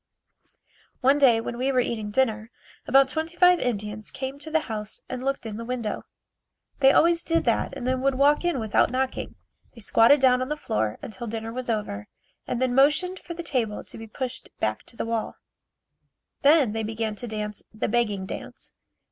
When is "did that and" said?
7.23-7.85